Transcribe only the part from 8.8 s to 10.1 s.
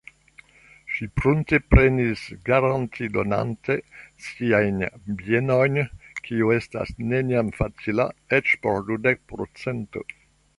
dudek pro cento.